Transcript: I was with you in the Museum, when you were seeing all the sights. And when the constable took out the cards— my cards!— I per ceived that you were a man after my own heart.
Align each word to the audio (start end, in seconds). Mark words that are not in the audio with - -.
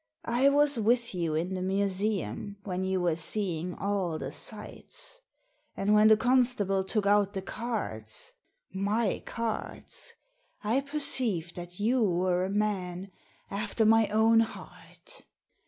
I 0.25 0.49
was 0.49 0.79
with 0.79 1.13
you 1.13 1.35
in 1.35 1.53
the 1.53 1.61
Museum, 1.61 2.57
when 2.63 2.83
you 2.83 2.99
were 3.01 3.15
seeing 3.15 3.75
all 3.75 4.17
the 4.17 4.31
sights. 4.31 5.21
And 5.77 5.93
when 5.93 6.07
the 6.07 6.17
constable 6.17 6.83
took 6.83 7.05
out 7.05 7.33
the 7.33 7.41
cards— 7.43 8.33
my 8.91 9.21
cards!— 9.27 10.15
I 10.63 10.79
per 10.81 10.97
ceived 10.97 11.53
that 11.53 11.79
you 11.79 12.01
were 12.01 12.45
a 12.45 12.49
man 12.49 13.11
after 13.51 13.85
my 13.85 14.07
own 14.07 14.39
heart. 14.39 15.21